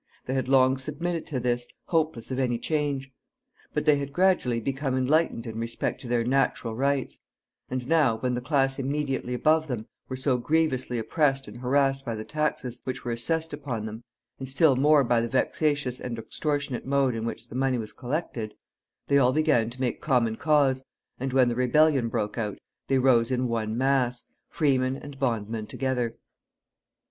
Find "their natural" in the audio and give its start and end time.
6.07-6.75